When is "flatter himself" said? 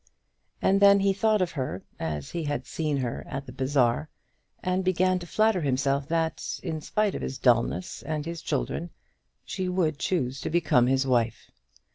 5.27-6.07